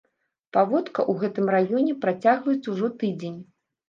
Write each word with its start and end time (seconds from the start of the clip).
Паводка 0.55 1.01
ў 1.11 1.21
гэтым 1.23 1.51
раёне 1.55 1.93
працягваецца 2.05 2.67
ўжо 2.73 2.89
тыдзень. 3.03 3.37